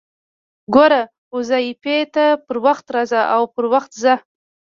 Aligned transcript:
ګوره! 0.73 1.01
واظيفې 1.35 1.97
ته 2.13 2.25
پر 2.45 2.57
وخت 2.65 2.85
راځه 2.95 3.21
او 3.35 3.41
پر 3.55 3.65
وخت 3.73 3.91
ځه! 4.03 4.13